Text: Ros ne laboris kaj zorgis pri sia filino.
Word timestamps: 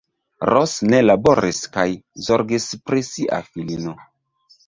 Ros 0.49 0.71
ne 0.93 1.01
laboris 1.03 1.59
kaj 1.75 1.85
zorgis 2.29 2.67
pri 2.89 3.05
sia 3.09 3.39
filino. 3.53 3.97